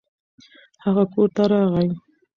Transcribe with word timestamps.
هغه 0.83 1.03
کور 1.13 1.27
ته 1.35 1.43
راغی. 1.51 1.87